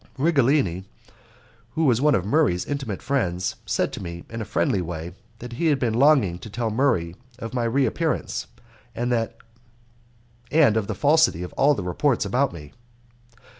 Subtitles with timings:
[0.17, 0.85] Righelini,
[1.75, 5.53] who was one of Murray's intimate friends, said to me in a friendly way that
[5.53, 8.47] he had been longing to tell Murray of my re appearance,
[8.95, 12.73] and of the falsity of all the reports about me.